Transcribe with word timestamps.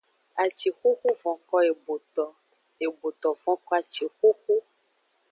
Acixuxu 0.43 1.09
vonko 1.23 1.57
eboto, 1.71 2.25
eboto 2.87 3.29
vonko 3.43 3.71
acixuxu. 3.79 4.55